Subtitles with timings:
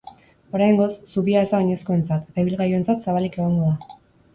[0.59, 3.75] Oraingoz, zubia ez da oinezkoentzat eta ibilgailuentzat zabalik egongo.